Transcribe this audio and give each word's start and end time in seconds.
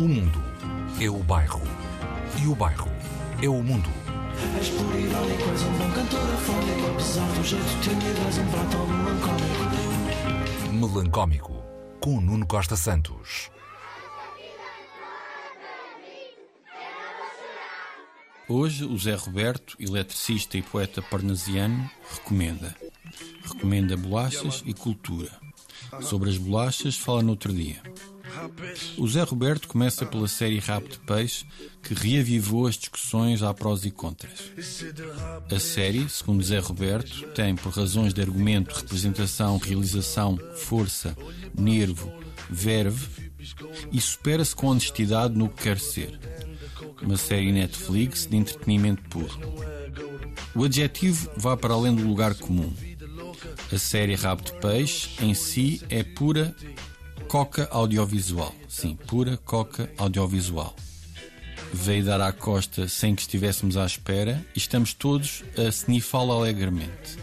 O 0.00 0.08
mundo 0.08 0.42
é 0.98 1.10
o 1.10 1.18
bairro. 1.18 1.60
E 2.42 2.46
o 2.46 2.54
bairro 2.54 2.90
é 3.42 3.48
o 3.50 3.62
mundo. 3.62 3.90
És 4.58 4.70
puro 4.70 4.98
irónico, 4.98 5.42
és 5.50 5.62
um 5.62 5.72
bom 5.72 5.90
cantor 5.90 6.20
afónico 6.20 6.86
Apesar 6.90 7.30
do 7.34 7.44
jeito 7.44 7.80
tímido, 7.82 8.18
és 8.26 8.38
um 8.38 8.46
prato 8.46 8.78
melancólico 8.88 9.60
Melancómico. 10.72 11.52
Com 12.00 12.18
Nuno 12.18 12.46
Costa 12.46 12.76
Santos. 12.76 13.50
Hoje, 18.48 18.86
o 18.86 18.96
Zé 18.96 19.16
Roberto, 19.16 19.76
eletricista 19.78 20.56
e 20.56 20.62
poeta 20.62 21.02
parnasiano, 21.02 21.90
recomenda. 22.10 22.74
Recomenda 23.44 23.98
bolachas 23.98 24.62
e 24.64 24.72
cultura. 24.72 25.30
Sobre 26.00 26.30
as 26.30 26.38
bolachas, 26.38 26.96
fala 26.96 27.22
no 27.22 27.32
outro 27.32 27.52
dia. 27.52 27.82
O 28.96 29.08
Zé 29.08 29.22
Roberto 29.22 29.68
começa 29.68 30.06
pela 30.06 30.28
série 30.28 30.58
Rabo 30.58 30.88
de 30.88 30.98
Peixe, 30.98 31.44
que 31.82 31.94
reavivou 31.94 32.66
as 32.66 32.76
discussões 32.76 33.42
à 33.42 33.52
prós 33.52 33.84
e 33.84 33.90
contras. 33.90 34.52
A 35.50 35.58
série, 35.58 36.08
segundo 36.08 36.42
Zé 36.42 36.58
Roberto, 36.58 37.28
tem, 37.28 37.54
por 37.54 37.72
razões 37.72 38.14
de 38.14 38.20
argumento, 38.20 38.74
representação, 38.74 39.58
realização, 39.58 40.38
força, 40.56 41.16
nervo, 41.56 42.12
verve, 42.48 43.30
e 43.92 44.00
supera-se 44.00 44.54
com 44.54 44.68
honestidade 44.68 45.34
no 45.34 45.48
que 45.48 45.62
quer 45.62 45.78
ser. 45.78 46.18
Uma 47.02 47.16
série 47.16 47.52
Netflix 47.52 48.26
de 48.26 48.36
entretenimento 48.36 49.02
puro. 49.08 49.38
O 50.54 50.64
adjetivo 50.64 51.30
vai 51.36 51.56
para 51.56 51.74
além 51.74 51.94
do 51.94 52.06
lugar 52.06 52.34
comum. 52.34 52.72
A 53.72 53.78
série 53.78 54.14
Rabo 54.14 54.42
de 54.42 54.52
Peixe, 54.54 55.10
em 55.20 55.32
si, 55.32 55.80
é 55.88 56.02
pura 56.02 56.54
coca 57.30 57.68
audiovisual. 57.70 58.52
Sim, 58.68 58.98
pura 59.06 59.36
coca 59.36 59.88
audiovisual. 59.96 60.74
Veio 61.72 62.04
dar 62.04 62.20
à 62.20 62.32
costa 62.32 62.88
sem 62.88 63.14
que 63.14 63.22
estivéssemos 63.22 63.76
à 63.76 63.86
espera 63.86 64.44
e 64.52 64.58
estamos 64.58 64.92
todos 64.92 65.44
a 65.56 65.68
snifá-la 65.68 66.34
alegremente. 66.34 67.16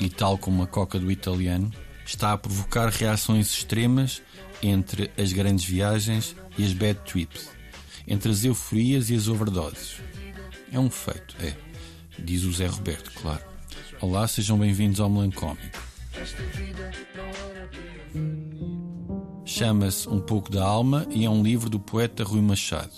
E 0.00 0.10
tal 0.10 0.36
como 0.36 0.64
a 0.64 0.66
coca 0.66 0.98
do 0.98 1.08
italiano, 1.08 1.72
está 2.04 2.32
a 2.32 2.38
provocar 2.38 2.88
reações 2.88 3.48
extremas 3.52 4.20
entre 4.60 5.08
as 5.16 5.32
grandes 5.32 5.64
viagens 5.64 6.34
e 6.58 6.64
as 6.64 6.72
bad 6.72 6.98
trips, 7.04 7.48
entre 8.08 8.32
as 8.32 8.44
euforias 8.44 9.08
e 9.08 9.14
as 9.14 9.28
overdoses. 9.28 10.00
É 10.72 10.80
um 10.80 10.90
feito, 10.90 11.36
é, 11.38 11.54
diz 12.18 12.42
o 12.42 12.52
Zé 12.52 12.66
Roberto, 12.66 13.12
claro. 13.12 13.44
Olá, 14.00 14.26
sejam 14.26 14.58
bem-vindos 14.58 14.98
ao 14.98 15.08
Melancómico. 15.08 15.78
Chama-se 19.58 20.06
Um 20.06 20.20
pouco 20.20 20.50
da 20.50 20.62
Alma 20.62 21.06
e 21.08 21.24
é 21.24 21.30
um 21.30 21.42
livro 21.42 21.70
do 21.70 21.80
poeta 21.80 22.22
Rui 22.22 22.42
Machado. 22.42 22.92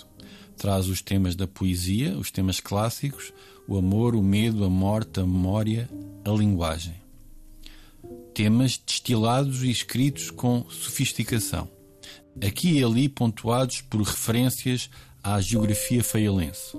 Traz 0.56 0.88
os 0.88 1.00
temas 1.00 1.36
da 1.36 1.46
poesia, 1.46 2.18
os 2.18 2.32
temas 2.32 2.58
clássicos, 2.58 3.32
o 3.68 3.78
amor, 3.78 4.16
o 4.16 4.22
medo, 4.24 4.64
a 4.64 4.68
morte, 4.68 5.20
a 5.20 5.22
memória, 5.22 5.88
a 6.24 6.30
linguagem. 6.30 6.96
Temas 8.34 8.76
destilados 8.76 9.62
e 9.62 9.70
escritos 9.70 10.32
com 10.32 10.68
sofisticação. 10.68 11.68
Aqui 12.44 12.80
e 12.80 12.82
ali 12.82 13.08
pontuados 13.08 13.80
por 13.80 14.02
referências 14.02 14.90
à 15.22 15.40
geografia 15.40 16.02
feialense. 16.02 16.76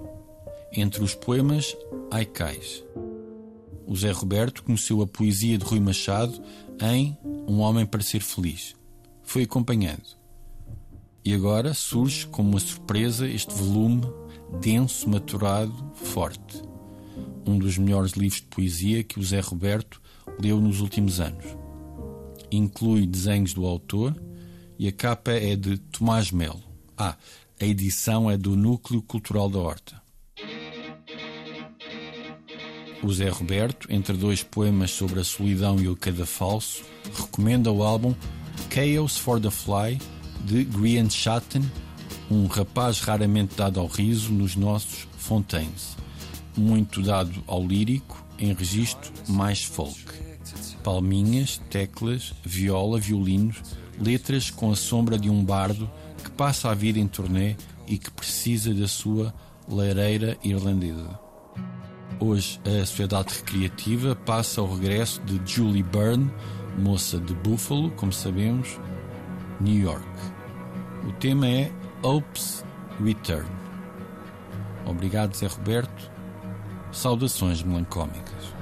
Entre 0.73 1.01
os 1.01 1.15
poemas, 1.15 1.73
haikais. 2.11 2.83
O 3.87 3.95
Zé 3.95 4.11
Roberto 4.11 4.61
conheceu 4.61 5.01
a 5.01 5.07
poesia 5.07 5.57
de 5.57 5.63
Rui 5.63 5.79
Machado 5.79 6.37
em 6.81 7.17
Um 7.47 7.59
Homem 7.61 7.85
para 7.85 8.03
Ser 8.03 8.19
Feliz. 8.19 8.77
Foi 9.29 9.43
acompanhando. 9.43 10.17
E 11.23 11.35
agora 11.35 11.75
surge 11.75 12.25
como 12.25 12.49
uma 12.49 12.59
surpresa 12.59 13.27
este 13.27 13.53
volume 13.53 14.01
denso, 14.59 15.07
maturado, 15.07 15.71
forte. 15.93 16.63
Um 17.45 17.59
dos 17.59 17.77
melhores 17.77 18.13
livros 18.13 18.41
de 18.41 18.47
poesia 18.47 19.03
que 19.03 19.19
o 19.19 19.23
Zé 19.23 19.39
Roberto 19.39 20.01
leu 20.41 20.59
nos 20.59 20.81
últimos 20.81 21.19
anos. 21.19 21.45
Inclui 22.51 23.05
desenhos 23.05 23.53
do 23.53 23.67
autor 23.67 24.19
e 24.79 24.87
a 24.87 24.91
capa 24.91 25.29
é 25.29 25.55
de 25.55 25.77
Tomás 25.77 26.31
Melo. 26.31 26.63
Ah, 26.97 27.15
a 27.61 27.65
edição 27.65 28.31
é 28.31 28.35
do 28.35 28.55
Núcleo 28.55 28.99
Cultural 29.03 29.47
da 29.47 29.59
Horta. 29.59 30.01
O 33.03 33.13
Zé 33.13 33.29
Roberto, 33.29 33.87
entre 33.91 34.17
dois 34.17 34.41
poemas 34.41 34.89
sobre 34.89 35.19
a 35.19 35.23
solidão 35.23 35.79
e 35.79 35.87
o 35.87 35.95
cadafalso, 35.95 36.83
recomenda 37.13 37.71
o 37.71 37.83
álbum 37.83 38.15
Chaos 38.69 39.17
for 39.17 39.39
the 39.39 39.49
Fly, 39.49 39.99
de 40.45 40.63
Grian 40.63 41.09
Chatten, 41.09 41.63
um 42.29 42.45
rapaz 42.47 42.99
raramente 42.99 43.55
dado 43.55 43.79
ao 43.79 43.87
riso 43.87 44.31
nos 44.31 44.55
nossos 44.55 45.07
Fontaines, 45.17 45.97
muito 46.55 47.01
dado 47.01 47.43
ao 47.47 47.65
lírico, 47.65 48.23
em 48.37 48.53
registro 48.53 49.11
mais 49.27 49.63
folk. 49.63 50.05
Palminhas, 50.83 51.61
teclas, 51.69 52.33
viola, 52.43 52.99
violinos, 52.99 53.57
letras 53.99 54.49
com 54.49 54.71
a 54.71 54.75
sombra 54.75 55.17
de 55.17 55.29
um 55.29 55.43
bardo 55.43 55.89
que 56.23 56.31
passa 56.31 56.69
a 56.69 56.73
vida 56.73 56.99
em 56.99 57.07
turnê 57.07 57.55
e 57.87 57.97
que 57.97 58.11
precisa 58.11 58.73
da 58.73 58.87
sua 58.87 59.33
lareira 59.67 60.37
irlandesa. 60.43 61.19
Hoje, 62.19 62.59
a 62.65 62.85
Sociedade 62.85 63.33
Recreativa 63.33 64.15
passa 64.15 64.59
ao 64.59 64.73
regresso 64.73 65.21
de 65.21 65.39
Julie 65.45 65.83
Byrne, 65.83 66.29
moça 66.77 67.17
de 67.19 67.33
Buffalo, 67.33 67.91
como 67.91 68.11
sabemos, 68.11 68.79
New 69.59 69.81
York. 69.81 70.05
O 71.07 71.11
tema 71.13 71.47
é 71.47 71.71
Hope's 72.01 72.63
Return. 73.03 73.49
Obrigado, 74.85 75.35
Zé 75.35 75.47
Roberto. 75.47 76.11
Saudações 76.91 77.61
melancómicas. 77.61 78.58